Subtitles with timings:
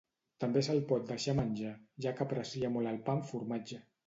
[0.43, 1.75] També se'l pot deixar menjar,
[2.07, 3.81] ja que aprecia molt el pa amb formatge.